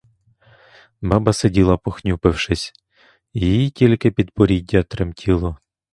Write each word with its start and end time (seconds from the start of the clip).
Баба 1.01 1.33
сиділа 1.33 1.77
похнюпившись, 1.77 2.73
її 3.33 3.69
тільки 3.69 4.11
підборіддя 4.11 4.83
тремтіло. 4.83 5.57